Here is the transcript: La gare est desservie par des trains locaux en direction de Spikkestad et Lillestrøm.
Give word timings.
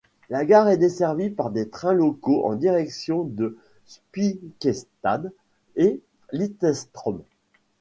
La 0.31 0.45
gare 0.45 0.67
est 0.69 0.77
desservie 0.77 1.29
par 1.29 1.51
des 1.51 1.69
trains 1.69 1.93
locaux 1.93 2.43
en 2.47 2.55
direction 2.55 3.21
de 3.23 3.55
Spikkestad 3.85 5.31
et 5.75 6.01
Lillestrøm. 6.31 7.21